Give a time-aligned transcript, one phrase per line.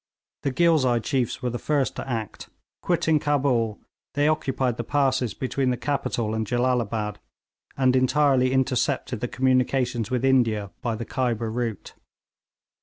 [0.41, 2.49] The Ghilzai chiefs were the first to act.
[2.81, 3.77] Quitting Cabul,
[4.15, 7.17] they occupied the passes between the capital and Jellalabad,
[7.77, 11.93] and entirely intercepted the communications with India by the Khyber route.